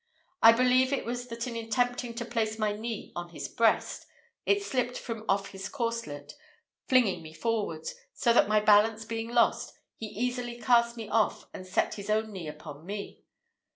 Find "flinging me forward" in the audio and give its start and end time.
6.87-7.87